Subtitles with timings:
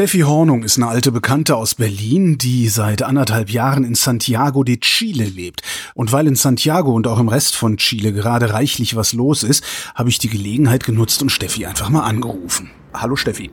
[0.00, 4.78] Steffi Hornung ist eine alte Bekannte aus Berlin, die seit anderthalb Jahren in Santiago de
[4.78, 5.60] Chile lebt.
[5.94, 9.62] Und weil in Santiago und auch im Rest von Chile gerade reichlich was los ist,
[9.94, 12.70] habe ich die Gelegenheit genutzt und Steffi einfach mal angerufen.
[12.94, 13.50] Hallo Steffi.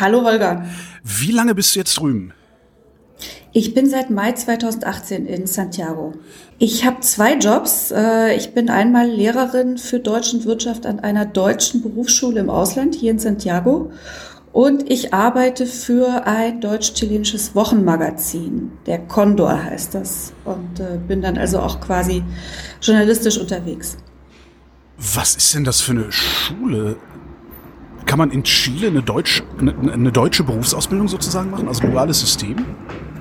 [0.00, 0.64] Hallo Holger.
[1.04, 2.32] Wie lange bist du jetzt drüben?
[3.52, 6.14] Ich bin seit Mai 2018 in Santiago.
[6.58, 7.90] Ich habe zwei Jobs.
[7.90, 12.94] Äh, ich bin einmal Lehrerin für Deutsch und Wirtschaft an einer deutschen Berufsschule im Ausland
[12.94, 13.92] hier in Santiago
[14.52, 18.72] und ich arbeite für ein deutsch-chilenisches Wochenmagazin.
[18.86, 20.32] Der Condor heißt das.
[20.44, 22.22] Und äh, bin dann also auch quasi
[22.80, 23.96] journalistisch unterwegs.
[24.96, 26.96] Was ist denn das für eine Schule?
[28.06, 31.68] Kann man in Chile eine, Deutsch, eine, eine deutsche Berufsausbildung sozusagen machen?
[31.68, 32.64] Also duales System?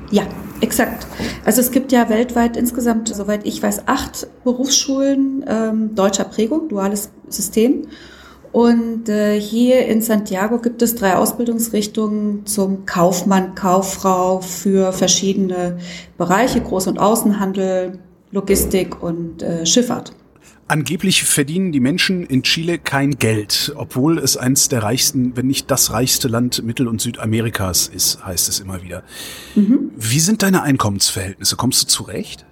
[0.09, 0.23] Ja,
[0.61, 1.05] exakt.
[1.45, 7.09] Also es gibt ja weltweit insgesamt, soweit ich weiß, acht Berufsschulen ähm, deutscher Prägung, duales
[7.27, 7.87] System.
[8.51, 15.77] Und äh, hier in Santiago gibt es drei Ausbildungsrichtungen zum Kaufmann, Kauffrau für verschiedene
[16.17, 17.99] Bereiche, Groß- und Außenhandel,
[18.31, 20.13] Logistik und äh, Schifffahrt.
[20.69, 25.71] Angeblich verdienen die Menschen in Chile kein Geld, obwohl es eines der reichsten, wenn nicht
[25.71, 29.03] das reichste Land Mittel- und Südamerikas ist, heißt es immer wieder.
[29.55, 29.91] Mhm.
[29.95, 31.55] Wie sind deine Einkommensverhältnisse?
[31.55, 32.45] Kommst du zurecht?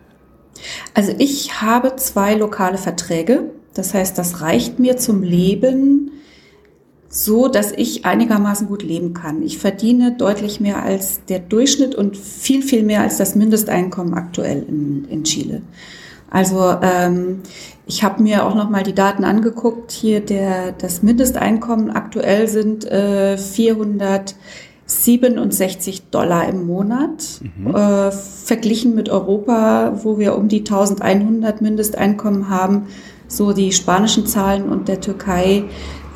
[0.94, 6.12] Also ich habe zwei lokale Verträge das heißt, das reicht mir zum Leben
[7.10, 9.42] so, dass ich einigermaßen gut leben kann.
[9.42, 14.66] Ich verdiene deutlich mehr als der Durchschnitt und viel, viel mehr als das Mindesteinkommen aktuell
[14.68, 15.62] in, in Chile.
[16.30, 17.40] Also ähm,
[17.86, 19.92] ich habe mir auch noch mal die Daten angeguckt.
[19.92, 27.74] Hier der das Mindesteinkommen aktuell sind äh, 467 Dollar im Monat, mhm.
[27.76, 32.88] äh, verglichen mit Europa, wo wir um die 1100 Mindesteinkommen haben,
[33.28, 35.66] so die spanischen Zahlen und der Türkei,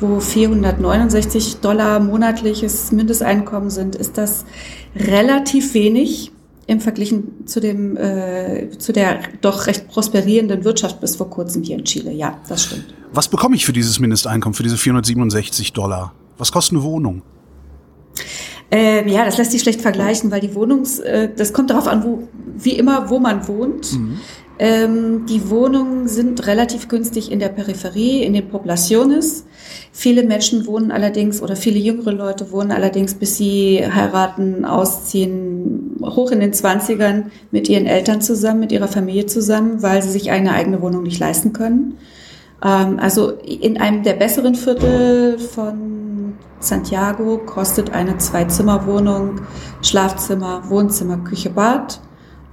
[0.00, 4.44] wo 469 Dollar monatliches Mindesteinkommen sind, ist das
[4.96, 6.32] relativ wenig
[6.66, 7.14] im Vergleich
[7.46, 12.12] zu dem äh, zu der doch recht prosperierenden Wirtschaft bis vor kurzem hier in Chile.
[12.12, 12.94] Ja, das stimmt.
[13.12, 16.12] Was bekomme ich für dieses Mindesteinkommen, für diese 467 Dollar?
[16.38, 17.22] Was kostet eine Wohnung?
[18.70, 22.04] Ähm, ja, das lässt sich schlecht vergleichen, weil die Wohnungs, äh, das kommt darauf an,
[22.04, 23.92] wo, wie immer, wo man wohnt.
[23.92, 24.20] Mhm.
[24.62, 29.46] Ähm, die Wohnungen sind relativ günstig in der Peripherie, in den Poblaciones.
[29.90, 36.30] Viele Menschen wohnen allerdings oder viele jüngere Leute wohnen allerdings, bis sie heiraten, ausziehen, hoch
[36.30, 40.52] in den Zwanzigern mit ihren Eltern zusammen, mit ihrer Familie zusammen, weil sie sich eine
[40.52, 41.96] eigene Wohnung nicht leisten können.
[42.62, 49.40] Ähm, also in einem der besseren Viertel von Santiago kostet eine Zwei-Zimmer-Wohnung,
[49.80, 51.98] Schlafzimmer, Wohnzimmer, Küche, Bad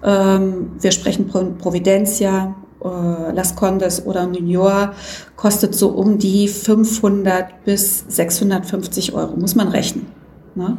[0.10, 4.94] wir sprechen von Providencia, äh, Las Condes oder York,
[5.36, 10.08] kostet so um die 500 bis 650 Euro, muss man rechnen.
[10.56, 10.78] Ne?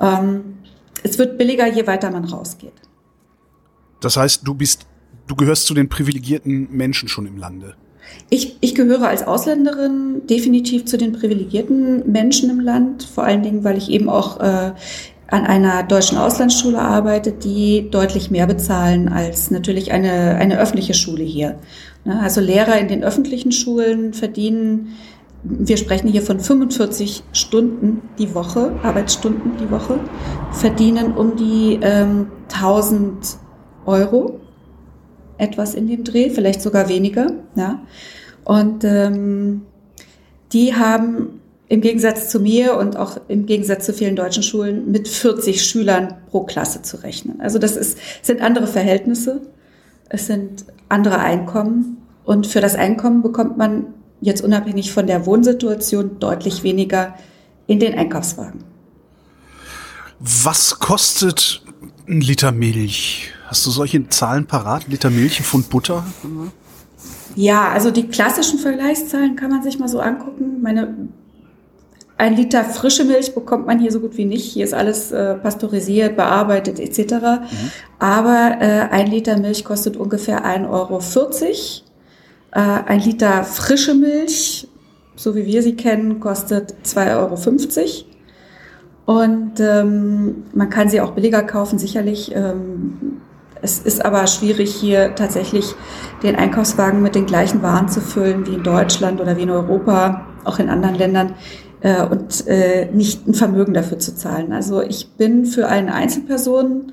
[0.00, 0.58] Ähm,
[1.02, 2.72] es wird billiger, je weiter man rausgeht.
[4.00, 4.86] Das heißt, du bist,
[5.26, 7.74] du gehörst zu den privilegierten Menschen schon im Lande.
[8.28, 13.62] Ich, ich gehöre als Ausländerin definitiv zu den privilegierten Menschen im Land, vor allen Dingen,
[13.62, 14.72] weil ich eben auch äh,
[15.30, 21.22] an einer deutschen Auslandsschule arbeitet, die deutlich mehr bezahlen als natürlich eine, eine öffentliche Schule
[21.22, 21.58] hier.
[22.04, 24.96] Ne, also Lehrer in den öffentlichen Schulen verdienen,
[25.42, 30.00] wir sprechen hier von 45 Stunden die Woche, Arbeitsstunden die Woche,
[30.50, 33.38] verdienen um die ähm, 1000
[33.86, 34.40] Euro,
[35.38, 37.32] etwas in dem Dreh, vielleicht sogar weniger.
[37.54, 37.80] Ja.
[38.44, 39.62] Und ähm,
[40.52, 45.06] die haben im Gegensatz zu mir und auch im Gegensatz zu vielen deutschen Schulen mit
[45.06, 47.40] 40 Schülern pro Klasse zu rechnen.
[47.40, 49.42] Also das ist, sind andere Verhältnisse,
[50.08, 56.18] es sind andere Einkommen und für das Einkommen bekommt man jetzt unabhängig von der Wohnsituation
[56.18, 57.14] deutlich weniger
[57.68, 58.64] in den Einkaufswagen.
[60.18, 61.62] Was kostet
[62.08, 63.32] ein Liter Milch?
[63.46, 64.88] Hast du solche Zahlen parat?
[64.88, 66.04] Liter Milch, ein Pfund Butter?
[67.36, 70.60] Ja, also die klassischen Vergleichszahlen kann man sich mal so angucken.
[70.62, 71.08] Meine
[72.20, 74.44] ein Liter frische Milch bekommt man hier so gut wie nicht.
[74.52, 77.14] Hier ist alles äh, pasteurisiert, bearbeitet etc.
[77.14, 77.70] Mhm.
[77.98, 81.00] Aber äh, ein Liter Milch kostet ungefähr 1,40 Euro.
[82.52, 84.68] Äh, ein Liter frische Milch,
[85.16, 88.06] so wie wir sie kennen, kostet 2,50 Euro.
[89.06, 92.32] Und ähm, man kann sie auch billiger kaufen, sicherlich.
[92.34, 93.22] Ähm,
[93.62, 95.74] es ist aber schwierig, hier tatsächlich
[96.22, 100.26] den Einkaufswagen mit den gleichen Waren zu füllen wie in Deutschland oder wie in Europa,
[100.44, 101.34] auch in anderen Ländern
[101.80, 104.52] äh, und äh, nicht ein Vermögen dafür zu zahlen.
[104.52, 106.92] Also ich bin für eine Einzelperson,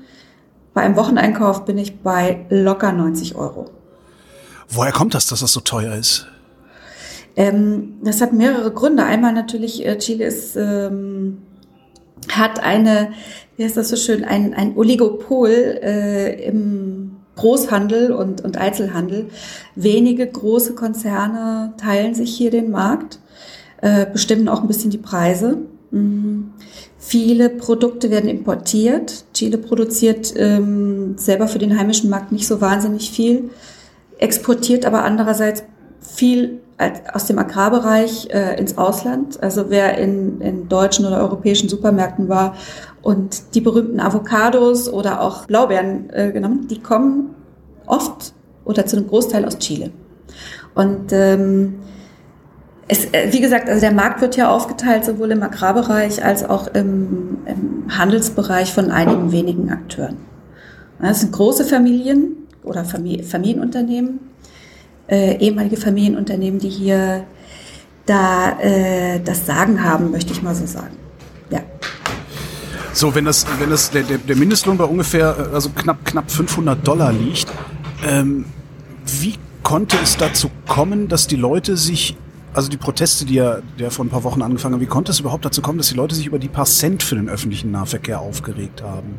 [0.74, 3.70] bei einem Wocheneinkauf bin ich bei locker 90 Euro.
[4.68, 6.26] Woher kommt das, dass das so teuer ist?
[7.36, 9.04] Ähm, das hat mehrere Gründe.
[9.04, 11.38] Einmal natürlich, äh, Chile ist ähm,
[12.30, 13.12] hat eine,
[13.56, 19.30] wie heißt das so schön, ein, ein Oligopol äh, im Großhandel und, und Einzelhandel.
[19.74, 23.20] Wenige große Konzerne teilen sich hier den Markt,
[23.80, 25.58] äh, bestimmen auch ein bisschen die Preise.
[25.90, 26.52] Mhm.
[26.98, 29.24] Viele Produkte werden importiert.
[29.34, 33.50] Chile produziert ähm, selber für den heimischen Markt nicht so wahnsinnig viel,
[34.18, 35.62] exportiert aber andererseits
[36.00, 36.60] viel
[37.12, 39.42] aus dem Agrarbereich äh, ins Ausland.
[39.42, 42.54] Also wer in, in deutschen oder europäischen Supermärkten war
[43.02, 47.34] und die berühmten Avocados oder auch Blaubeeren äh, genommen, die kommen
[47.86, 48.32] oft
[48.64, 49.90] oder zu einem Großteil aus Chile.
[50.74, 51.80] Und ähm,
[52.88, 56.68] es, äh, wie gesagt, also der Markt wird ja aufgeteilt sowohl im Agrarbereich als auch
[56.68, 60.16] im, im Handelsbereich von einigen wenigen Akteuren.
[61.00, 64.18] Das sind große Familien oder Familienunternehmen,
[65.06, 67.24] äh, ehemalige Familienunternehmen, die hier
[68.06, 70.96] da äh, das Sagen haben, möchte ich mal so sagen.
[71.50, 71.60] Ja.
[72.92, 76.86] So, wenn das, wenn das der, der Mindestlohn bei ungefähr äh, also knapp knapp 500
[76.86, 77.46] Dollar liegt,
[78.06, 78.46] ähm,
[79.04, 82.16] wie konnte es dazu kommen, dass die Leute sich
[82.54, 85.12] also die Proteste, die ja, die ja vor ein paar Wochen angefangen haben, wie konnte
[85.12, 87.70] es überhaupt dazu kommen, dass die Leute sich über die paar Cent für den öffentlichen
[87.70, 89.14] Nahverkehr aufgeregt haben?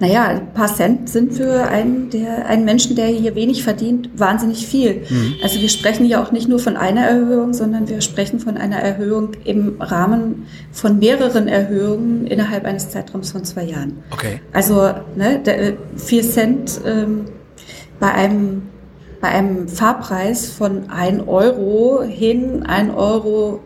[0.00, 4.66] Naja, ein paar Cent sind für einen, der, einen Menschen, der hier wenig verdient, wahnsinnig
[4.66, 5.02] viel.
[5.08, 5.34] Mhm.
[5.42, 8.76] Also wir sprechen ja auch nicht nur von einer Erhöhung, sondern wir sprechen von einer
[8.76, 14.02] Erhöhung im Rahmen von mehreren Erhöhungen innerhalb eines Zeitraums von zwei Jahren.
[14.10, 14.40] Okay.
[14.52, 17.26] Also ne, der, vier Cent ähm,
[18.00, 18.62] bei einem
[19.24, 23.60] bei einem Fahrpreis von 1 Euro hin, 1 Euro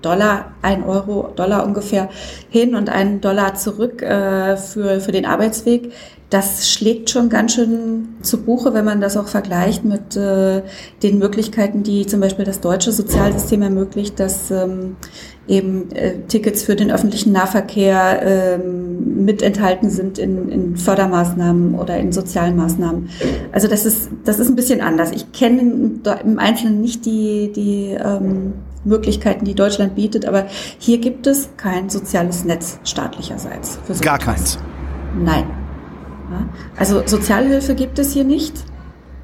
[0.00, 2.08] Dollar, 1 Euro, Dollar ungefähr
[2.48, 5.92] hin und einen Dollar zurück äh, für, für den Arbeitsweg.
[6.34, 10.62] Das schlägt schon ganz schön zu Buche, wenn man das auch vergleicht mit äh,
[11.00, 14.96] den Möglichkeiten, die zum Beispiel das deutsche Sozialsystem ermöglicht, dass ähm,
[15.46, 21.98] eben äh, Tickets für den öffentlichen Nahverkehr ähm, mit enthalten sind in, in Fördermaßnahmen oder
[21.98, 23.10] in sozialen Maßnahmen.
[23.52, 25.12] Also das ist, das ist ein bisschen anders.
[25.12, 25.60] Ich kenne
[26.24, 30.46] im Einzelnen nicht die, die ähm, Möglichkeiten, die Deutschland bietet, aber
[30.78, 33.78] hier gibt es kein soziales Netz staatlicherseits.
[34.00, 34.58] Gar keins.
[35.16, 35.63] Nein.
[36.76, 38.64] Also Sozialhilfe gibt es hier nicht.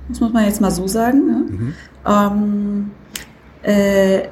[0.08, 1.20] Das muss man jetzt mal so sagen.
[1.24, 1.74] Mhm.
[2.06, 2.90] Ähm,
[3.62, 4.22] äh,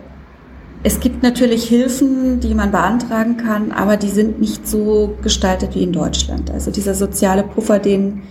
[0.82, 5.82] es gibt natürlich Hilfen, die man beantragen kann, aber die sind nicht so gestaltet wie
[5.82, 6.50] in Deutschland.
[6.50, 8.22] Also dieser soziale Puffer, den,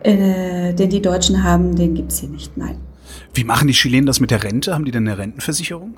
[0.00, 2.56] äh, den die Deutschen haben, den gibt es hier nicht.
[2.56, 2.78] Nein.
[3.32, 4.74] Wie machen die Chilenen das mit der Rente?
[4.74, 5.94] Haben die denn eine Rentenversicherung?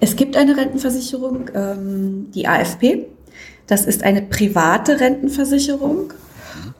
[0.00, 3.06] Es gibt eine Rentenversicherung, ähm, die AFP.
[3.66, 6.12] Das ist eine private Rentenversicherung.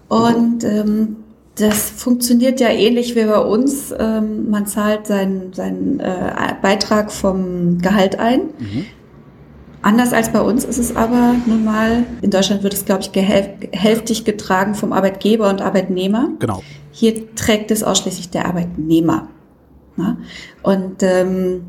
[0.08, 1.16] Und ähm,
[1.56, 3.92] das funktioniert ja ähnlich wie bei uns.
[3.98, 8.40] Ähm, man zahlt seinen, seinen äh, Beitrag vom Gehalt ein.
[8.58, 8.86] Mhm.
[9.82, 13.10] Anders als bei uns ist es aber nun mal, in Deutschland wird es, glaube ich,
[13.14, 16.30] hälftig getragen vom Arbeitgeber und Arbeitnehmer.
[16.40, 16.62] Genau.
[16.90, 19.28] Hier trägt es ausschließlich der Arbeitnehmer.
[19.96, 20.18] Na?
[20.62, 21.62] Und ähm,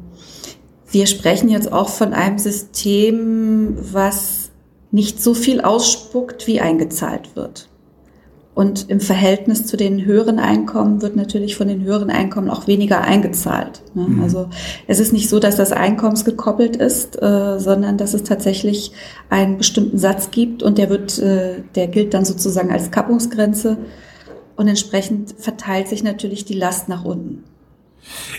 [0.92, 4.50] wir sprechen jetzt auch von einem System, was
[4.92, 7.70] nicht so viel ausspuckt, wie eingezahlt wird.
[8.60, 13.00] Und im Verhältnis zu den höheren Einkommen wird natürlich von den höheren Einkommen auch weniger
[13.00, 13.84] eingezahlt.
[13.94, 14.04] Ne?
[14.10, 14.22] Mhm.
[14.22, 14.50] Also
[14.86, 18.92] es ist nicht so, dass das einkommensgekoppelt ist, äh, sondern dass es tatsächlich
[19.30, 23.78] einen bestimmten Satz gibt und der wird, äh, der gilt dann sozusagen als Kappungsgrenze
[24.58, 27.46] und entsprechend verteilt sich natürlich die Last nach unten.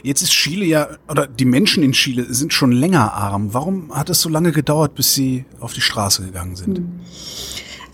[0.02, 3.54] Jetzt ist Chile ja, oder die Menschen in Chile sind schon länger arm.
[3.54, 6.76] Warum hat es so lange gedauert, bis sie auf die Straße gegangen sind?
[6.76, 7.00] Hm.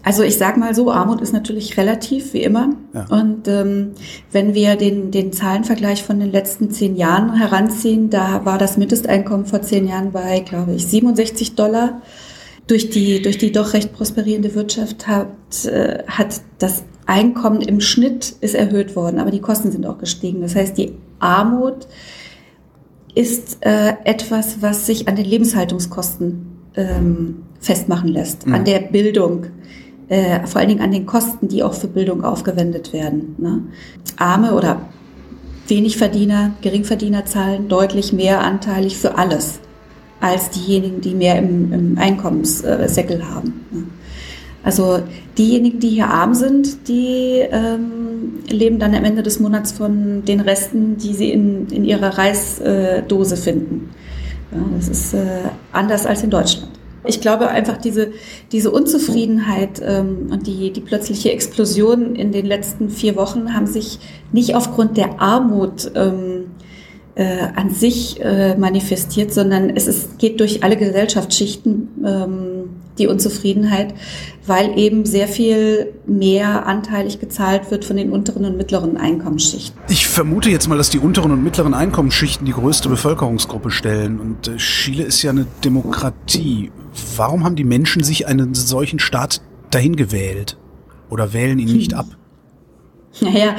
[0.06, 2.70] Also ich sage mal so, Armut ist natürlich relativ, wie immer.
[2.94, 3.06] Ja.
[3.10, 3.90] Und ähm,
[4.30, 9.46] wenn wir den, den Zahlenvergleich von den letzten zehn Jahren heranziehen, da war das Mindesteinkommen
[9.46, 12.02] vor zehn Jahren bei, glaube ich, 67 Dollar.
[12.68, 15.26] Durch die, durch die doch recht prosperierende Wirtschaft hat,
[15.64, 20.40] äh, hat das Einkommen im Schnitt ist erhöht worden, aber die Kosten sind auch gestiegen.
[20.40, 21.88] Das heißt, die Armut
[23.16, 26.46] ist äh, etwas, was sich an den Lebenshaltungskosten
[26.76, 28.54] ähm, festmachen lässt, mhm.
[28.54, 29.46] an der Bildung,
[30.08, 33.34] äh, vor allen Dingen an den Kosten, die auch für Bildung aufgewendet werden.
[33.38, 33.62] Ne?
[34.16, 34.80] Arme oder
[35.68, 39.58] Wenigverdiener, Geringverdiener zahlen deutlich mehr anteilig für alles
[40.20, 43.64] als diejenigen, die mehr im, im Einkommenssäckel haben.
[43.70, 43.84] Ne?
[44.62, 45.00] Also
[45.38, 50.40] diejenigen, die hier arm sind, die ähm, leben dann am Ende des Monats von den
[50.40, 53.90] Resten, die sie in, in ihrer Reisdose finden.
[54.50, 55.24] Ja, das ist äh,
[55.72, 56.75] anders als in Deutschland.
[57.06, 58.12] Ich glaube einfach diese,
[58.52, 63.98] diese Unzufriedenheit ähm, und die, die plötzliche Explosion in den letzten vier Wochen haben sich
[64.32, 66.46] nicht aufgrund der Armut ähm,
[67.14, 73.94] äh, an sich äh, manifestiert, sondern es ist, geht durch alle Gesellschaftsschichten ähm, die Unzufriedenheit,
[74.46, 79.78] weil eben sehr viel mehr anteilig gezahlt wird von den unteren und mittleren Einkommensschichten.
[79.88, 84.20] Ich vermute jetzt mal, dass die unteren und mittleren Einkommensschichten die größte Bevölkerungsgruppe stellen.
[84.20, 86.70] Und äh, Chile ist ja eine Demokratie.
[87.16, 90.56] Warum haben die Menschen sich einen solchen Staat dahin gewählt?
[91.10, 91.98] Oder wählen ihn nicht hm.
[91.98, 92.06] ab?
[93.20, 93.56] Naja,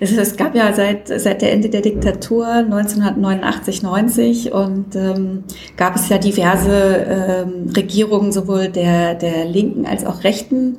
[0.00, 5.42] es, es, gab ja seit, seit der Ende der Diktatur 1989, 90 und ähm,
[5.76, 10.78] gab es ja diverse ähm, Regierungen, sowohl der, der linken als auch rechten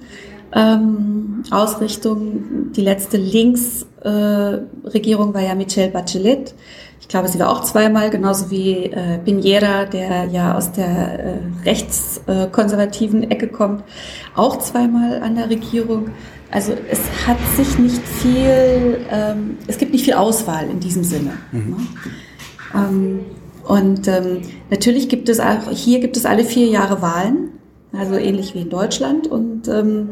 [0.54, 2.72] ähm, Ausrichtung.
[2.76, 6.54] Die letzte Linksregierung äh, war ja Michelle Bachelet.
[7.00, 11.38] Ich glaube, sie war auch zweimal, genauso wie äh, Piñera, der ja aus der äh,
[11.64, 13.84] rechtskonservativen äh, Ecke kommt,
[14.36, 16.10] auch zweimal an der Regierung.
[16.50, 21.34] Also es hat sich nicht viel, ähm, es gibt nicht viel Auswahl in diesem Sinne.
[21.52, 21.70] Mhm.
[21.70, 21.78] Ne?
[22.74, 23.20] Ähm,
[23.66, 27.50] und ähm, natürlich gibt es auch, hier gibt es alle vier Jahre Wahlen,
[27.92, 29.28] also ähnlich wie in Deutschland.
[29.28, 30.10] Und ähm,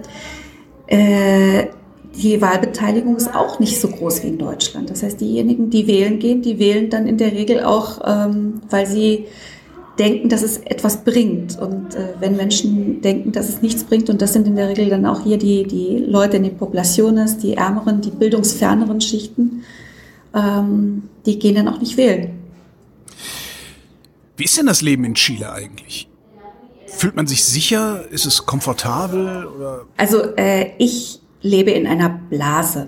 [0.88, 1.68] äh,
[2.16, 4.90] die Wahlbeteiligung ist auch nicht so groß wie in Deutschland.
[4.90, 8.88] Das heißt, diejenigen, die wählen gehen, die wählen dann in der Regel auch, ähm, weil
[8.88, 9.26] sie
[10.00, 11.58] denken, dass es etwas bringt.
[11.60, 14.90] Und äh, wenn Menschen denken, dass es nichts bringt, und das sind in der Regel
[14.90, 19.64] dann auch hier die, die Leute in den Populationes, die ärmeren, die bildungsferneren Schichten,
[20.34, 22.32] ähm, die gehen dann auch nicht wählen.
[24.38, 26.10] Wie ist denn das Leben in Chile eigentlich?
[26.88, 28.06] Fühlt man sich sicher?
[28.10, 29.46] Ist es komfortabel?
[29.46, 29.86] Oder?
[29.98, 32.88] Also äh, ich lebe in einer Blase,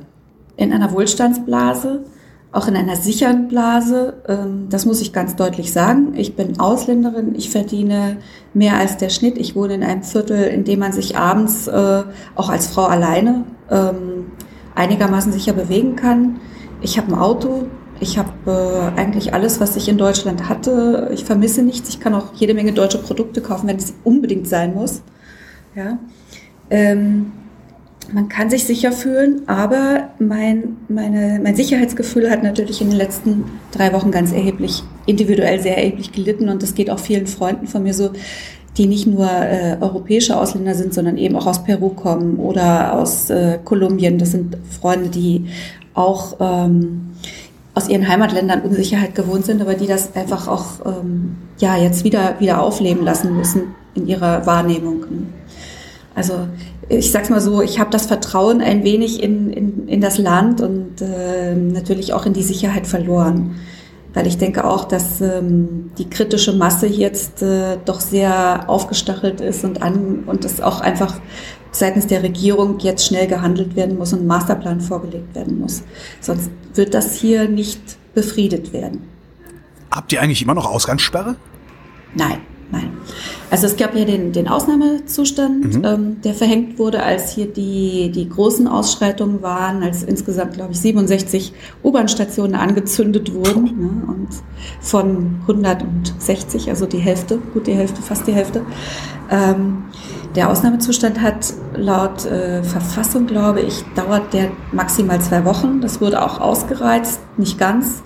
[0.58, 2.06] in einer Wohlstandsblase
[2.52, 4.22] auch in einer sicheren Blase.
[4.28, 6.14] Ähm, das muss ich ganz deutlich sagen.
[6.16, 8.18] Ich bin Ausländerin, ich verdiene
[8.54, 9.38] mehr als der Schnitt.
[9.38, 12.04] Ich wohne in einem Viertel, in dem man sich abends äh,
[12.36, 14.32] auch als Frau alleine ähm,
[14.76, 16.40] einigermaßen sicher bewegen kann.
[16.82, 17.68] Ich habe ein Auto,
[18.00, 18.32] ich habe
[18.96, 21.10] äh, eigentlich alles, was ich in Deutschland hatte.
[21.14, 21.90] Ich vermisse nichts.
[21.90, 25.02] Ich kann auch jede Menge deutsche Produkte kaufen, wenn es unbedingt sein muss.
[25.76, 25.98] Ja.
[28.14, 33.46] Man kann sich sicher fühlen, aber mein, meine, mein Sicherheitsgefühl hat natürlich in den letzten
[33.72, 37.84] drei Wochen ganz erheblich, individuell sehr erheblich gelitten und das geht auch vielen Freunden von
[37.84, 38.12] mir so,
[38.78, 43.30] die nicht nur äh, europäische Ausländer sind, sondern eben auch aus Peru kommen oder aus
[43.30, 44.18] äh, Kolumbien.
[44.20, 45.48] Das sind Freunde, die
[45.94, 47.12] auch ähm,
[47.74, 52.36] aus ihren Heimatländern Unsicherheit gewohnt sind, aber die das einfach auch ähm, ja jetzt wieder
[52.40, 53.64] wieder aufleben lassen müssen
[53.96, 55.06] in ihrer Wahrnehmung.
[56.16, 56.48] Also
[56.90, 60.62] ich sag's mal so, ich habe das Vertrauen ein wenig in, in, in das Land
[60.62, 63.56] und äh, natürlich auch in die Sicherheit verloren.
[64.14, 69.64] Weil ich denke auch, dass ähm, die kritische Masse jetzt äh, doch sehr aufgestachelt ist
[69.64, 71.20] und an und es auch einfach
[71.72, 75.84] seitens der Regierung jetzt schnell gehandelt werden muss und ein Masterplan vorgelegt werden muss.
[76.22, 77.82] Sonst wird das hier nicht
[78.16, 79.04] befriedet werden.
[79.92, 81.36] Habt ihr eigentlich immer noch Ausgangssperre?
[82.16, 82.40] Nein.
[82.70, 82.92] Nein.
[83.50, 85.86] Also es gab ja den, den Ausnahmezustand, mhm.
[85.86, 90.80] ähm, der verhängt wurde, als hier die, die großen Ausschreitungen waren, als insgesamt, glaube ich,
[90.82, 94.28] 67 U-Bahn-Stationen angezündet wurden ne, und
[94.82, 98.64] von 160, also die Hälfte, gut die Hälfte, fast die Hälfte.
[99.32, 99.84] Ähm,
[100.36, 105.80] der Ausnahmezustand hat laut äh, Verfassung, glaube ich, dauert der maximal zwei Wochen.
[105.80, 108.04] Das wurde auch ausgereizt, nicht ganz.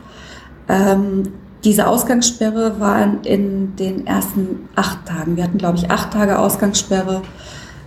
[0.70, 1.24] Ähm,
[1.64, 5.36] diese Ausgangssperre war in den ersten acht Tagen.
[5.36, 7.22] Wir hatten, glaube ich, acht Tage Ausgangssperre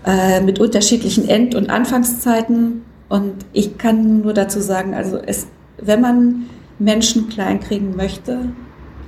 [0.07, 2.83] äh, mit unterschiedlichen End- und Anfangszeiten.
[3.09, 5.47] Und ich kann nur dazu sagen, also es,
[5.79, 6.45] wenn man
[6.79, 8.53] Menschen kleinkriegen möchte,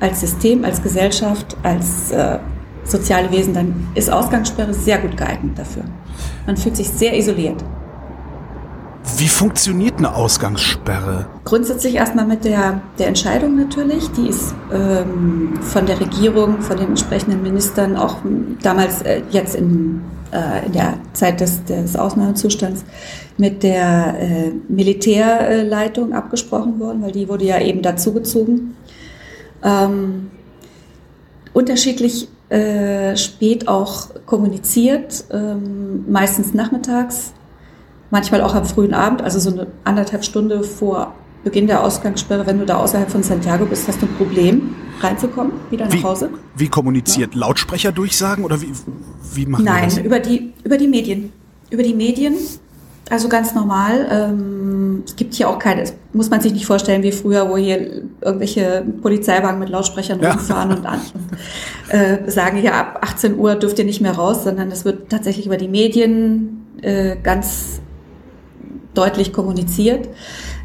[0.00, 2.38] als System, als Gesellschaft, als äh,
[2.84, 5.84] soziale Wesen, dann ist Ausgangssperre sehr gut geeignet dafür.
[6.46, 7.64] Man fühlt sich sehr isoliert.
[9.14, 11.26] Wie funktioniert eine Ausgangssperre?
[11.44, 14.10] Grundsätzlich erstmal mit der, der Entscheidung natürlich.
[14.10, 18.16] Die ist ähm, von der Regierung, von den entsprechenden Ministern auch
[18.62, 22.84] damals äh, jetzt in, äh, in der Zeit des, des Ausnahmezustands
[23.38, 28.76] mit der äh, Militärleitung abgesprochen worden, weil die wurde ja eben dazugezogen.
[29.62, 30.30] Ähm,
[31.54, 37.32] unterschiedlich äh, spät auch kommuniziert, ähm, meistens nachmittags
[38.16, 42.58] manchmal auch am frühen Abend, also so eine anderthalb Stunde vor Beginn der Ausgangssperre, wenn
[42.58, 46.30] du da außerhalb von Santiago bist, hast du ein Problem, reinzukommen, wieder nach wie, Hause.
[46.56, 47.34] Wie kommuniziert?
[47.34, 47.40] Ja.
[47.40, 48.72] Lautsprecher durchsagen oder wie,
[49.34, 49.98] wie machen Nein, das?
[49.98, 51.30] über die, über die Medien.
[51.68, 52.36] Über die Medien,
[53.10, 54.08] also ganz normal.
[54.10, 58.02] Ähm, es gibt hier auch keine, muss man sich nicht vorstellen wie früher, wo hier
[58.22, 60.30] irgendwelche Polizeiwagen mit Lautsprechern ja.
[60.30, 64.42] rumfahren und, an, und äh, sagen, ja, ab 18 Uhr dürft ihr nicht mehr raus,
[64.44, 67.82] sondern es wird tatsächlich über die Medien äh, ganz
[68.96, 70.08] deutlich kommuniziert.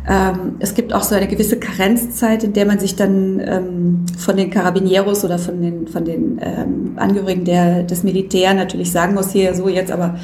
[0.07, 4.35] Ähm, es gibt auch so eine gewisse Karenzzeit, in der man sich dann ähm, von
[4.35, 9.31] den Carabinieros oder von den, von den ähm, Angehörigen der, des Militär natürlich sagen muss,
[9.31, 10.15] hier so jetzt aber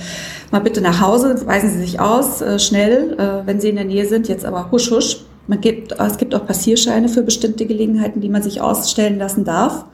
[0.52, 3.86] mal bitte nach Hause, weisen Sie sich aus, äh, schnell, äh, wenn Sie in der
[3.86, 5.26] Nähe sind, jetzt aber husch husch.
[5.46, 9.86] Man gibt, es gibt auch Passierscheine für bestimmte Gelegenheiten, die man sich ausstellen lassen darf.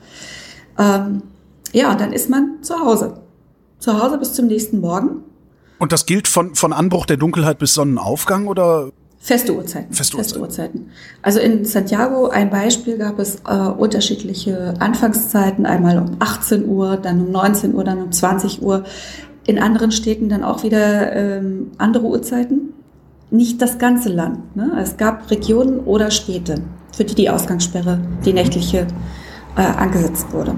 [0.78, 1.22] Ähm,
[1.72, 3.20] ja, und dann ist man zu Hause.
[3.78, 5.22] Zu Hause bis zum nächsten Morgen.
[5.84, 8.90] Und das gilt von, von Anbruch der Dunkelheit bis Sonnenaufgang oder?
[9.18, 9.92] Feste Uhrzeiten.
[9.92, 10.86] Feste, Feste Uhrzeiten.
[11.20, 17.20] Also in Santiago ein Beispiel gab es äh, unterschiedliche Anfangszeiten, einmal um 18 Uhr, dann
[17.20, 18.84] um 19 Uhr, dann um 20 Uhr.
[19.46, 22.72] In anderen Städten dann auch wieder ähm, andere Uhrzeiten.
[23.30, 24.56] Nicht das ganze Land.
[24.56, 24.78] Ne?
[24.80, 26.62] Es gab Regionen oder Städte,
[26.96, 28.86] für die die Ausgangssperre, die nächtliche,
[29.54, 30.56] äh, angesetzt wurde.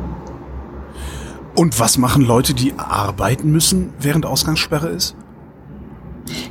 [1.56, 5.16] Und was machen Leute, die arbeiten müssen, während Ausgangssperre ist?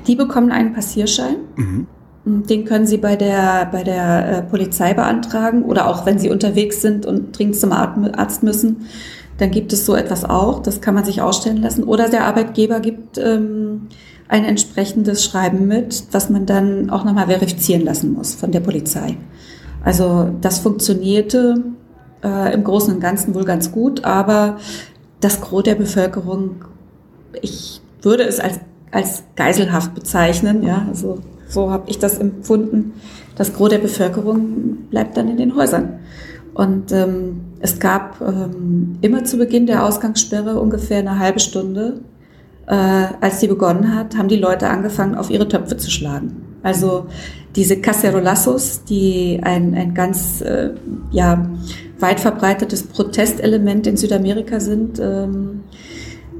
[0.07, 1.35] Die bekommen einen Passierschein.
[1.55, 1.87] Mhm.
[2.25, 6.81] Den können Sie bei der, bei der äh, Polizei beantragen oder auch wenn Sie unterwegs
[6.81, 8.87] sind und dringend zum Arzt müssen,
[9.37, 10.63] dann gibt es so etwas auch.
[10.63, 11.83] Das kann man sich ausstellen lassen.
[11.83, 13.89] Oder der Arbeitgeber gibt ähm,
[14.27, 19.17] ein entsprechendes Schreiben mit, was man dann auch nochmal verifizieren lassen muss von der Polizei.
[19.83, 21.63] Also das funktionierte
[22.23, 24.57] äh, im Großen und Ganzen wohl ganz gut, aber
[25.25, 26.65] das Gros der Bevölkerung,
[27.41, 28.59] ich würde es als,
[28.91, 31.17] als geiselhaft bezeichnen, ja, also
[31.49, 32.93] so habe ich das empfunden.
[33.35, 35.99] Das Gros der Bevölkerung bleibt dann in den Häusern.
[36.53, 42.01] Und ähm, es gab ähm, immer zu Beginn der Ausgangssperre ungefähr eine halbe Stunde,
[42.67, 46.43] äh, als die begonnen hat, haben die Leute angefangen, auf ihre Töpfe zu schlagen.
[46.61, 47.07] Also
[47.55, 50.69] diese Cacerolazos, die ein, ein ganz äh,
[51.11, 51.49] ja,
[51.99, 55.63] weit verbreitetes Protestelement in Südamerika sind, ähm,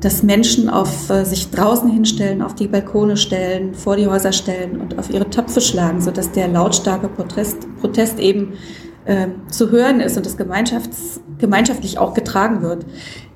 [0.02, 4.80] dass Menschen auf äh, sich draußen hinstellen, auf die Balkone stellen, vor die Häuser stellen
[4.80, 8.54] und auf ihre Töpfe schlagen, sodass der lautstarke Protest, Protest eben
[9.06, 12.86] äh, zu hören ist und das gemeinschafts, gemeinschaftlich auch getragen wird.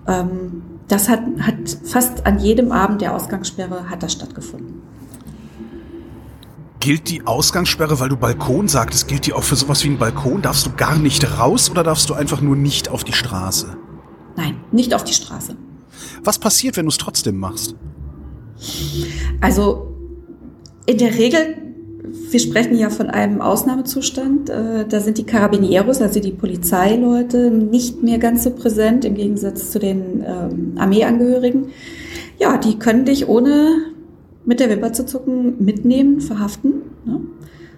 [0.07, 4.78] Ähm, das hat, hat fast an jedem Abend der Ausgangssperre hat das stattgefunden.
[6.79, 10.41] Gilt die Ausgangssperre, weil du Balkon sagtest, gilt die auch für sowas wie ein Balkon?
[10.41, 13.75] Darfst du gar nicht raus oder darfst du einfach nur nicht auf die Straße?
[14.37, 15.57] Nein, nicht auf die Straße.
[16.23, 17.75] Was passiert, wenn du es trotzdem machst?
[19.41, 19.93] Also
[20.85, 21.57] in der Regel,
[22.31, 28.01] wir sprechen ja von einem Ausnahmezustand, äh, da sind die Carabinieros, also die Polizeileute, nicht
[28.03, 31.67] mehr ganz so präsent im Gegensatz zu den ähm, Armeeangehörigen.
[32.39, 33.91] Ja, die können dich ohne
[34.49, 36.81] mit der Wimper zu zucken mitnehmen, verhaften.
[37.05, 37.19] Ne?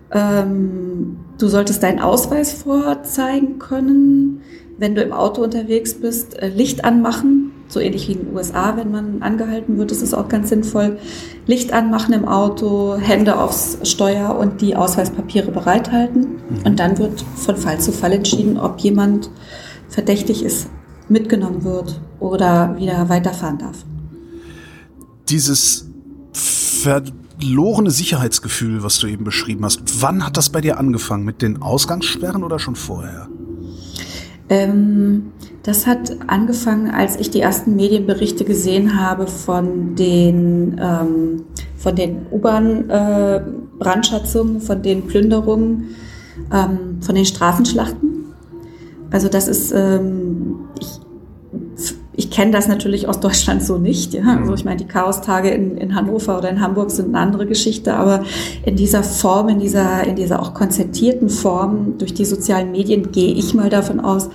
[0.10, 4.40] Ähm, du solltest deinen Ausweis vorzeigen können.
[4.78, 8.78] Wenn du im Auto unterwegs bist, äh, Licht anmachen, so ähnlich wie in den USA,
[8.78, 10.98] wenn man angehalten wird, ist es auch ganz sinnvoll.
[11.46, 16.22] Licht anmachen im Auto, Hände aufs Steuer und die Ausweispapiere bereithalten.
[16.22, 16.62] Mhm.
[16.64, 19.30] Und dann wird von Fall zu Fall entschieden, ob jemand
[19.90, 20.70] verdächtig ist,
[21.10, 23.84] mitgenommen wird oder wieder weiterfahren darf.
[25.28, 25.91] Dieses
[26.82, 29.82] verlorene Sicherheitsgefühl, was du eben beschrieben hast.
[30.02, 31.26] Wann hat das bei dir angefangen?
[31.26, 33.28] Mit den Ausgangssperren oder schon vorher?
[34.50, 35.32] Ähm,
[35.64, 41.44] das hat angefangen, als ich die ersten Medienberichte gesehen habe von den, ähm,
[41.98, 45.96] den U-Bahn-Brandschatzungen, äh, von den Plünderungen,
[46.52, 48.12] ähm, von den Straßenschlachten.
[49.12, 50.31] Also das ist, ähm,
[52.32, 54.14] ich kenne das natürlich aus Deutschland so nicht.
[54.14, 54.24] Ja?
[54.38, 54.56] Also mhm.
[54.56, 58.24] ich meine, die Chaostage in, in Hannover oder in Hamburg sind eine andere Geschichte, aber
[58.66, 63.34] in dieser Form, in dieser, in dieser auch konzertierten Form durch die sozialen Medien gehe
[63.34, 64.30] ich mal davon aus,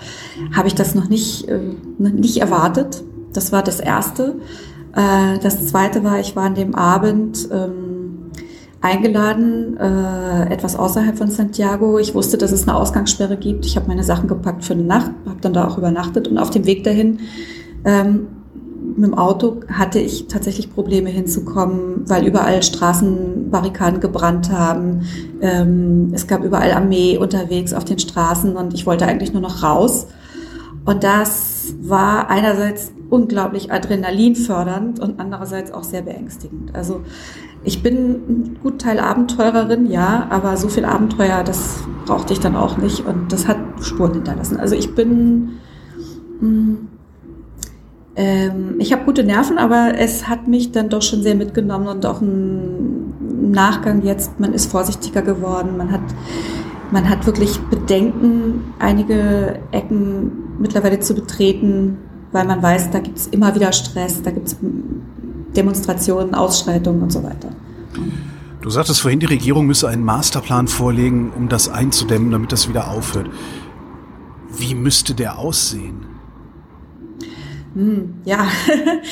[0.55, 1.59] habe ich das noch nicht, äh,
[1.99, 3.03] nicht erwartet.
[3.33, 4.37] Das war das Erste.
[4.95, 8.31] Äh, das Zweite war, ich war an dem Abend ähm,
[8.83, 11.99] eingeladen, äh, etwas außerhalb von Santiago.
[11.99, 13.65] Ich wusste, dass es eine Ausgangssperre gibt.
[13.65, 16.51] Ich habe meine Sachen gepackt für eine Nacht, habe dann da auch übernachtet und auf
[16.51, 17.21] dem Weg dahin
[17.87, 18.27] ähm,
[18.97, 25.03] mit dem Auto hatte ich tatsächlich Probleme hinzukommen, weil überall Straßenbarrikaden gebrannt haben.
[25.41, 29.63] Ähm, es gab überall Armee unterwegs auf den Straßen und ich wollte eigentlich nur noch
[29.63, 30.07] raus.
[30.85, 36.75] Und das war einerseits unglaublich adrenalinfördernd und andererseits auch sehr beängstigend.
[36.75, 37.03] Also
[37.65, 37.97] ich bin
[38.29, 43.05] ein gut Teil Abenteurerin, ja, aber so viel Abenteuer, das brauchte ich dann auch nicht
[43.05, 44.59] und das hat Spuren hinterlassen.
[44.59, 45.59] Also ich bin
[46.41, 46.89] mh, hm,
[48.17, 52.07] ähm, ich habe gute Nerven, aber es hat mich dann doch schon sehr mitgenommen und
[52.07, 56.01] auch im Nachgang jetzt, man ist vorsichtiger geworden, man hat,
[56.91, 61.99] man hat wirklich Bedenken, einige Ecken mittlerweile zu betreten,
[62.33, 64.57] weil man weiß, da gibt es immer wieder Stress, da gibt es
[65.55, 67.51] Demonstrationen, Ausschreitungen und so weiter.
[68.63, 72.91] Du sagtest vorhin, die Regierung müsse einen Masterplan vorlegen, um das einzudämmen, damit das wieder
[72.91, 73.29] aufhört.
[74.57, 76.06] Wie müsste der aussehen?
[77.77, 78.47] Hm, ja,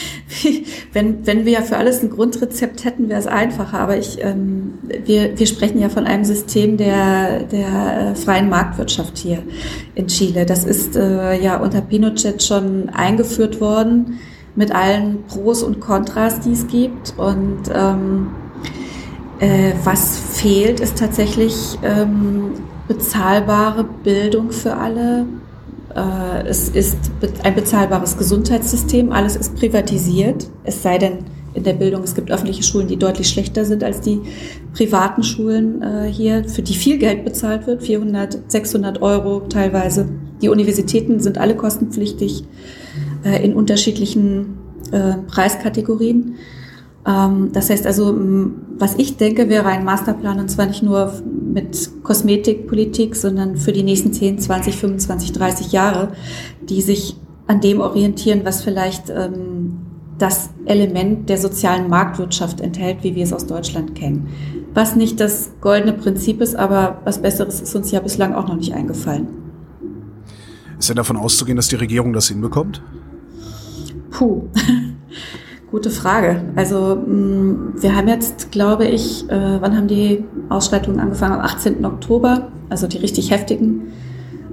[0.95, 3.79] wenn, wenn wir ja für alles ein Grundrezept hätten, wäre es einfacher.
[3.79, 9.19] Aber ich, ähm, wir, wir sprechen ja von einem System der, der äh, freien Marktwirtschaft
[9.19, 9.43] hier
[9.95, 10.47] in Chile.
[10.47, 14.19] Das ist äh, ja unter Pinochet schon eingeführt worden
[14.57, 17.13] mit allen Pros und Kontras, die es gibt.
[17.19, 18.29] Und ähm,
[19.41, 22.53] äh, was fehlt, ist tatsächlich ähm,
[22.89, 25.27] bezahlbare Bildung für alle,
[25.95, 26.99] es ist
[27.43, 31.19] ein bezahlbares Gesundheitssystem, alles ist privatisiert, es sei denn
[31.55, 34.21] in der Bildung, es gibt öffentliche Schulen, die deutlich schlechter sind als die
[34.73, 40.09] privaten Schulen äh, hier, für die viel Geld bezahlt wird, 400, 600 Euro teilweise.
[40.43, 42.45] Die Universitäten sind alle kostenpflichtig
[43.25, 44.59] äh, in unterschiedlichen
[45.29, 46.37] Preiskategorien.
[47.07, 48.19] Ähm, das heißt also,
[48.79, 53.83] was ich denke, wäre ein Masterplan und zwar nicht nur mit Kosmetikpolitik, sondern für die
[53.83, 56.13] nächsten 10, 20, 25, 30 Jahre,
[56.63, 59.81] die sich an dem orientieren, was vielleicht ähm,
[60.19, 64.29] das Element der sozialen Marktwirtschaft enthält, wie wir es aus Deutschland kennen.
[64.73, 68.57] Was nicht das goldene Prinzip ist, aber was Besseres ist uns ja bislang auch noch
[68.57, 69.29] nicht eingefallen.
[70.79, 72.83] Ist ja davon auszugehen, dass die Regierung das hinbekommt?
[74.11, 74.45] Puh.
[75.75, 76.41] Gute Frage.
[76.55, 81.33] Also mm, wir haben jetzt, glaube ich, äh, wann haben die Ausschreitungen angefangen?
[81.33, 81.85] Am 18.
[81.85, 83.89] Oktober, also die richtig heftigen.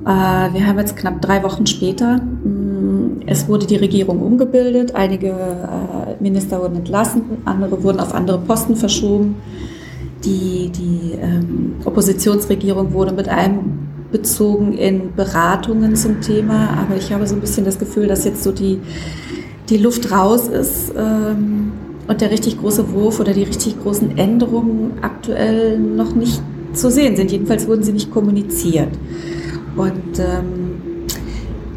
[0.04, 2.18] Äh, wir haben jetzt knapp drei Wochen später.
[2.18, 8.40] Mm, es wurde die Regierung umgebildet, einige äh, Minister wurden entlassen, andere wurden auf andere
[8.40, 9.36] Posten verschoben.
[10.26, 17.28] Die, die ähm, Oppositionsregierung wurde mit einem bezogen in Beratungen zum Thema, aber ich habe
[17.28, 18.80] so ein bisschen das Gefühl, dass jetzt so die
[19.70, 21.72] die Luft raus ist ähm,
[22.08, 26.42] und der richtig große Wurf oder die richtig großen Änderungen aktuell noch nicht
[26.74, 27.32] zu sehen sind.
[27.32, 28.90] Jedenfalls wurden sie nicht kommuniziert.
[29.76, 30.72] Und ähm,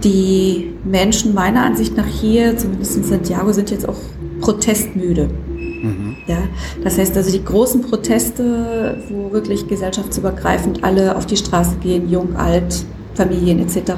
[0.02, 3.98] die Menschen meiner Ansicht nach hier, zumindest in Santiago, sind jetzt auch
[4.40, 5.28] protestmüde.
[5.48, 6.16] Mhm.
[6.26, 6.38] Ja,
[6.82, 12.36] das heißt also die großen Proteste, wo wirklich gesellschaftsübergreifend alle auf die Straße gehen, jung,
[12.36, 13.92] alt, Familien etc.,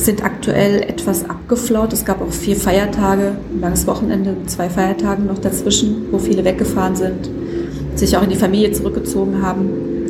[0.00, 1.92] sind aktuell etwas abgeflaut.
[1.92, 6.96] Es gab auch vier Feiertage, ein langes Wochenende, zwei Feiertage noch dazwischen, wo viele weggefahren
[6.96, 7.30] sind,
[7.94, 9.68] sich auch in die Familie zurückgezogen haben.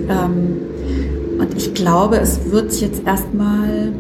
[0.09, 0.57] Ähm,
[1.39, 3.93] und ich glaube, es wird jetzt erstmal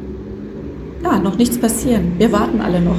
[1.02, 2.12] ja, noch nichts passieren.
[2.18, 2.96] Wir warten alle noch.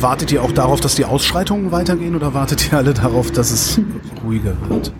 [0.00, 3.80] Wartet ihr auch darauf, dass die Ausschreitungen weitergehen oder wartet ihr alle darauf, dass es
[4.24, 4.92] ruhiger wird?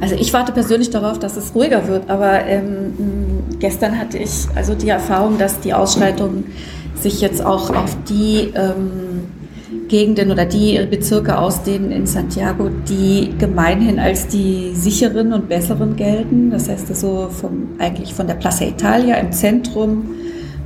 [0.00, 2.94] Also ich warte persönlich darauf, dass es ruhiger wird, aber ähm,
[3.60, 6.44] gestern hatte ich also die Erfahrung, dass die Ausschreitungen
[6.94, 9.28] sich jetzt auch auf die ähm,
[9.88, 16.50] Gegenden oder die Bezirke ausdehnen in Santiago, die gemeinhin als die sicheren und besseren gelten.
[16.50, 20.10] Das heißt also vom, eigentlich von der Plaza Italia im Zentrum,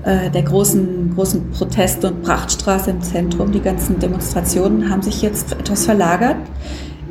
[0.04, 3.52] äh, der großen, großen Protest- und Prachtstraße im Zentrum.
[3.52, 6.36] Die ganzen Demonstrationen haben sich jetzt etwas verlagert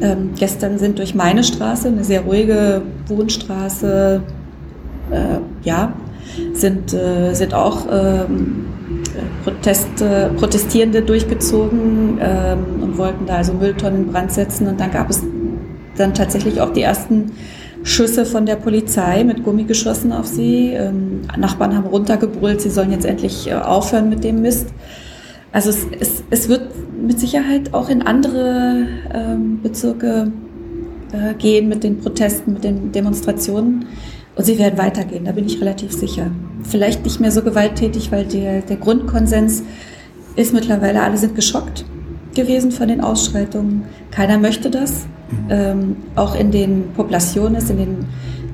[0.02, 4.22] ähm, gestern sind durch meine Straße, eine sehr ruhige Wohnstraße,
[5.12, 5.93] äh, ja,
[6.54, 8.65] sind, äh, sind auch ähm,
[9.43, 14.67] Proteste, Protestierende durchgezogen ähm, und wollten da also Mülltonnen in Brand setzen.
[14.67, 15.21] Und dann gab es
[15.97, 17.32] dann tatsächlich auch die ersten
[17.84, 20.69] Schüsse von der Polizei mit Gummigeschossen auf sie.
[20.69, 24.69] Ähm, Nachbarn haben runtergebrüllt, sie sollen jetzt endlich äh, aufhören mit dem Mist.
[25.52, 30.32] Also es, es, es wird mit Sicherheit auch in andere ähm, Bezirke
[31.12, 33.86] äh, gehen mit den Protesten, mit den Demonstrationen.
[34.36, 36.32] Und sie werden weitergehen, da bin ich relativ sicher.
[36.63, 39.63] Vielleicht nicht mehr so gewalttätig, weil der, der Grundkonsens
[40.36, 41.86] ist mittlerweile, alle sind geschockt
[42.34, 43.84] gewesen von den Ausschreitungen.
[44.10, 45.06] Keiner möchte das.
[45.50, 48.06] Ähm, auch in den Populationen, in den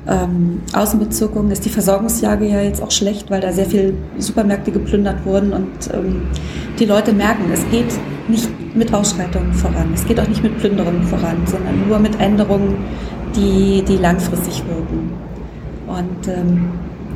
[0.08, 5.26] ähm, Außenbezirkungen ist die Versorgungslage ja jetzt auch schlecht, weil da sehr viele Supermärkte geplündert
[5.26, 6.24] wurden und ähm,
[6.80, 7.94] die Leute merken, es geht
[8.28, 12.78] nicht mit Ausschreitungen voran, es geht auch nicht mit Plünderungen voran, sondern nur mit Änderungen,
[13.36, 15.12] die, die langfristig wirken.
[15.89, 16.69] Und ähm,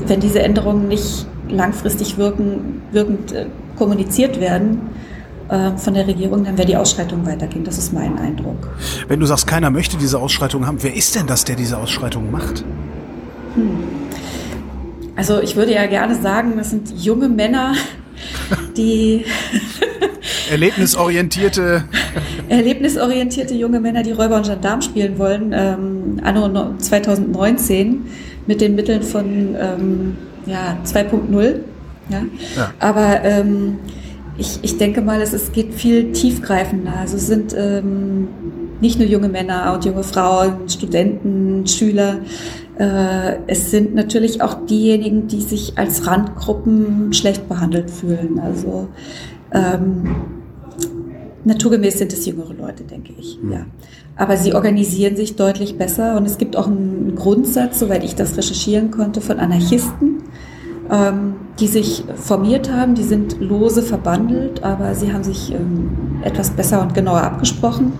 [0.07, 3.45] wenn diese Änderungen nicht langfristig wirken, wirkend äh,
[3.77, 4.89] kommuniziert werden,
[5.49, 7.63] äh, von der Regierung, dann wird die Ausschreitung weitergehen.
[7.63, 8.69] Das ist mein Eindruck.
[9.07, 12.31] Wenn du sagst, keiner möchte diese Ausschreitung haben, wer ist denn das, der diese Ausschreitung
[12.31, 12.63] macht?
[13.55, 13.83] Hm.
[15.15, 17.73] Also ich würde ja gerne sagen, das sind junge Männer,
[18.77, 19.25] die
[20.49, 21.83] erlebnisorientierte
[22.49, 28.05] erlebnisorientierte junge Männer, die Räuber und Gendarm spielen wollen, ähm, anno 2019
[28.47, 31.59] mit den Mitteln von ähm, ja, 2.0.
[32.09, 32.21] Ja?
[32.55, 32.73] ja?
[32.79, 33.77] Aber ähm,
[34.37, 36.93] ich, ich denke mal, es, es geht viel tiefgreifender.
[36.99, 38.27] Also es sind ähm,
[38.81, 42.19] nicht nur junge Männer und junge Frauen, Studenten, Schüler.
[42.77, 48.39] Äh, es sind natürlich auch diejenigen, die sich als Randgruppen schlecht behandelt fühlen.
[48.39, 48.89] Also
[49.53, 50.15] ähm,
[51.45, 53.39] naturgemäß sind es jüngere Leute, denke ich.
[53.41, 53.51] Mhm.
[53.51, 53.65] Ja.
[54.15, 58.37] Aber sie organisieren sich deutlich besser und es gibt auch einen Grundsatz, soweit ich das
[58.37, 60.23] recherchieren konnte, von Anarchisten,
[60.91, 62.93] ähm, die sich formiert haben.
[62.93, 67.93] Die sind lose verbandelt, aber sie haben sich ähm, etwas besser und genauer abgesprochen.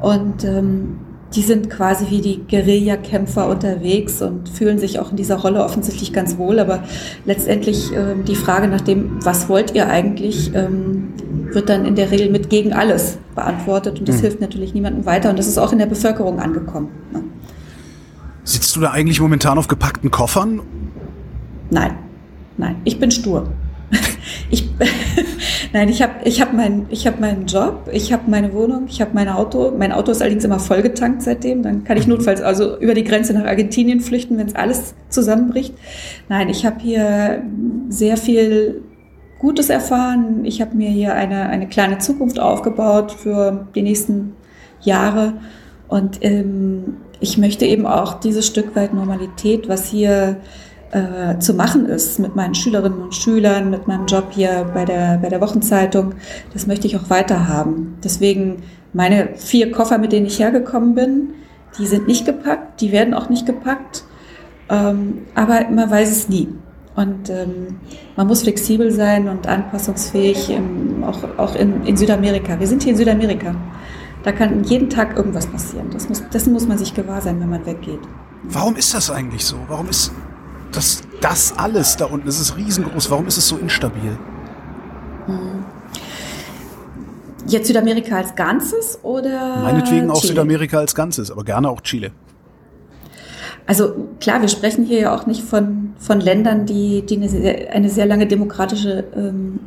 [0.00, 0.99] Und ähm,
[1.34, 6.12] die sind quasi wie die Guerillakämpfer unterwegs und fühlen sich auch in dieser Rolle offensichtlich
[6.12, 6.58] ganz wohl.
[6.58, 6.82] Aber
[7.24, 11.12] letztendlich äh, die Frage nach dem, was wollt ihr eigentlich, ähm,
[11.52, 14.00] wird dann in der Regel mit gegen alles beantwortet.
[14.00, 14.20] Und das mhm.
[14.22, 15.30] hilft natürlich niemandem weiter.
[15.30, 16.88] Und das ist auch in der Bevölkerung angekommen.
[17.12, 17.22] Ne?
[18.42, 20.62] Sitzt du da eigentlich momentan auf gepackten Koffern?
[21.70, 21.92] Nein,
[22.56, 23.52] nein, ich bin stur.
[24.50, 24.68] Ich,
[25.72, 29.10] nein, ich habe ich hab mein, hab meinen Job, ich habe meine Wohnung, ich habe
[29.14, 29.72] mein Auto.
[29.76, 31.62] Mein Auto ist allerdings immer vollgetankt seitdem.
[31.62, 35.74] Dann kann ich notfalls also über die Grenze nach Argentinien flüchten, wenn es alles zusammenbricht.
[36.28, 37.42] Nein, ich habe hier
[37.88, 38.82] sehr viel
[39.38, 40.44] Gutes erfahren.
[40.44, 44.34] Ich habe mir hier eine, eine kleine Zukunft aufgebaut für die nächsten
[44.82, 45.34] Jahre.
[45.88, 50.36] Und ähm, ich möchte eben auch dieses Stück weit Normalität, was hier
[50.92, 55.18] äh, zu machen ist mit meinen Schülerinnen und Schülern, mit meinem Job hier bei der,
[55.18, 56.14] bei der Wochenzeitung,
[56.52, 57.98] das möchte ich auch weiter haben.
[58.02, 61.34] Deswegen meine vier Koffer, mit denen ich hergekommen bin,
[61.78, 64.04] die sind nicht gepackt, die werden auch nicht gepackt,
[64.68, 66.48] ähm, aber man weiß es nie.
[66.96, 67.78] Und ähm,
[68.16, 72.58] man muss flexibel sein und anpassungsfähig, im, auch, auch in, in Südamerika.
[72.58, 73.54] Wir sind hier in Südamerika.
[74.24, 75.88] Da kann jeden Tag irgendwas passieren.
[75.92, 78.00] Das muss, dessen muss man sich gewahr sein, wenn man weggeht.
[78.42, 79.56] Warum ist das eigentlich so?
[79.68, 80.12] Warum ist
[80.72, 83.10] das, das alles da unten, das ist riesengroß.
[83.10, 84.18] Warum ist es so instabil?
[85.26, 85.64] Hm.
[87.46, 89.62] Jetzt Südamerika als Ganzes oder?
[89.62, 90.28] Meinetwegen auch Chile?
[90.28, 92.12] Südamerika als Ganzes, aber gerne auch Chile.
[93.66, 97.72] Also klar, wir sprechen hier ja auch nicht von, von Ländern, die, die eine, sehr,
[97.72, 99.60] eine sehr lange demokratische ähm,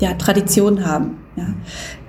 [0.00, 1.18] ja, Tradition haben.
[1.36, 1.46] Ja.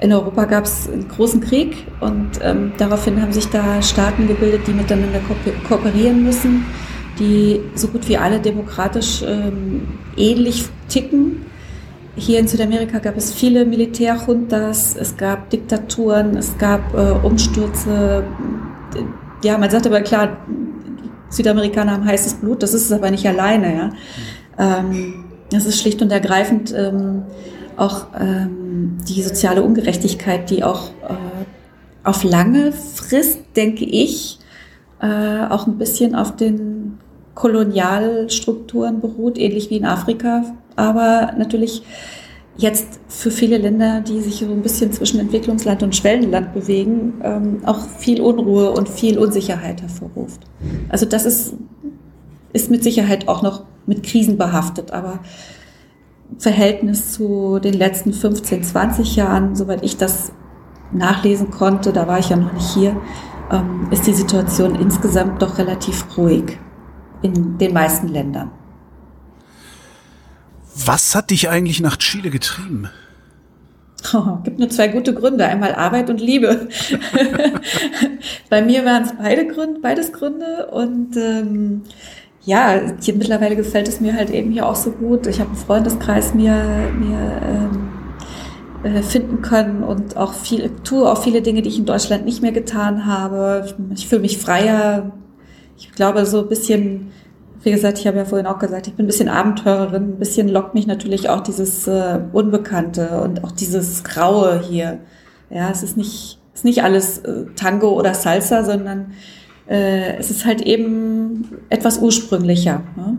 [0.01, 4.67] In Europa gab es einen großen Krieg und ähm, daraufhin haben sich da Staaten gebildet,
[4.67, 5.35] die miteinander ko
[5.67, 6.65] kooperieren müssen
[7.19, 11.45] die so gut wie alle demokratisch ähm, ähnlich ticken.
[12.15, 18.23] Hier in Südamerika gab es viele Militärjuntas, es gab Diktaturen, es gab äh, Umstürze.
[19.43, 20.37] Ja, man sagt aber klar,
[21.29, 23.75] Südamerikaner haben heißes Blut, das ist es aber nicht alleine.
[23.75, 24.79] Ja.
[24.79, 27.23] Ähm, das ist schlicht und ergreifend ähm,
[27.77, 31.13] auch ähm, die soziale Ungerechtigkeit, die auch äh,
[32.03, 34.39] auf lange Frist, denke ich,
[34.99, 36.97] äh, auch ein bisschen auf den
[37.37, 40.43] Kolonialstrukturen beruht, ähnlich wie in Afrika,
[40.75, 41.83] aber natürlich
[42.57, 47.59] jetzt für viele Länder, die sich so ein bisschen zwischen Entwicklungsland und Schwellenland bewegen, ähm,
[47.63, 50.41] auch viel Unruhe und viel Unsicherheit hervorruft.
[50.89, 51.53] Also das ist,
[52.53, 55.19] ist mit Sicherheit auch noch mit Krisen behaftet, aber
[56.39, 60.31] Verhältnis zu den letzten 15, 20 Jahren, soweit ich das
[60.91, 62.99] nachlesen konnte, da war ich ja noch nicht hier,
[63.51, 66.57] ähm, ist die Situation insgesamt doch relativ ruhig
[67.21, 68.51] in den meisten Ländern.
[70.85, 72.89] Was hat dich eigentlich nach Chile getrieben?
[74.13, 75.45] Oh, gibt nur zwei gute Gründe.
[75.45, 76.67] Einmal Arbeit und Liebe.
[78.49, 80.67] Bei mir waren es beide Gründe, beides Gründe.
[80.71, 81.83] Und ähm,
[82.43, 85.27] ja, hier mittlerweile gefällt es mir halt eben hier auch so gut.
[85.27, 86.53] Ich habe einen Freundeskreis mir,
[86.97, 87.89] mir ähm,
[88.83, 92.41] äh, finden können und auch viel, tue auch viele Dinge, die ich in Deutschland nicht
[92.41, 93.65] mehr getan habe.
[93.65, 95.11] Ich, ich fühle mich freier,
[95.77, 97.11] ich glaube, so ein bisschen,
[97.63, 100.47] wie gesagt, ich habe ja vorhin auch gesagt, ich bin ein bisschen Abenteurerin, ein bisschen
[100.47, 104.99] lockt mich natürlich auch dieses äh, Unbekannte und auch dieses Graue hier.
[105.49, 109.13] Ja, es ist nicht, ist nicht alles äh, Tango oder Salsa, sondern
[109.67, 112.81] äh, es ist halt eben etwas ursprünglicher.
[112.95, 113.17] Ne?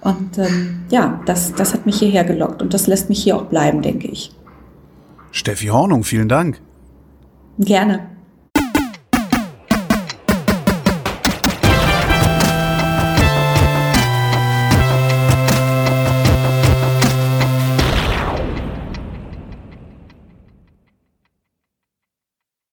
[0.00, 3.46] Und ähm, ja, das, das hat mich hierher gelockt und das lässt mich hier auch
[3.46, 4.32] bleiben, denke ich.
[5.30, 6.60] Steffi Hornung, vielen Dank.
[7.58, 8.13] Gerne.